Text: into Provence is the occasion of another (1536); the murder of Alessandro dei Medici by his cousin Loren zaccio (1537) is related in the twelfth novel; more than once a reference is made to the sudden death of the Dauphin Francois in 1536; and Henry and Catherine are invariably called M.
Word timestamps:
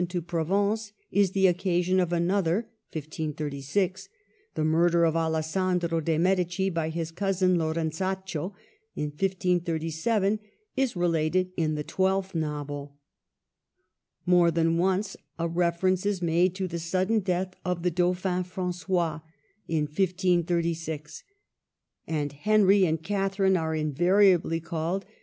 into 0.01 0.19
Provence 0.19 0.93
is 1.11 1.33
the 1.33 1.45
occasion 1.45 1.99
of 1.99 2.11
another 2.11 2.67
(1536); 2.91 4.09
the 4.55 4.65
murder 4.65 5.05
of 5.05 5.15
Alessandro 5.15 5.99
dei 6.01 6.17
Medici 6.17 6.71
by 6.71 6.89
his 6.89 7.11
cousin 7.11 7.55
Loren 7.59 7.91
zaccio 7.91 8.53
(1537) 8.95 10.39
is 10.75 10.95
related 10.95 11.51
in 11.55 11.75
the 11.75 11.83
twelfth 11.83 12.33
novel; 12.33 12.95
more 14.25 14.49
than 14.49 14.79
once 14.79 15.15
a 15.37 15.47
reference 15.47 16.03
is 16.03 16.19
made 16.19 16.55
to 16.55 16.67
the 16.67 16.79
sudden 16.79 17.19
death 17.19 17.53
of 17.63 17.83
the 17.83 17.91
Dauphin 17.91 18.43
Francois 18.43 19.19
in 19.67 19.83
1536; 19.83 21.23
and 22.07 22.33
Henry 22.33 22.85
and 22.87 23.03
Catherine 23.03 23.55
are 23.55 23.75
invariably 23.75 24.59
called 24.59 25.05
M. 25.05 25.11